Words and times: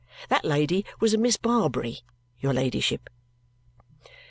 That 0.29 0.43
lady 0.43 0.83
was 0.99 1.13
a 1.13 1.17
Miss 1.19 1.37
Barbary, 1.37 1.99
your 2.39 2.53
ladyship." 2.55 3.07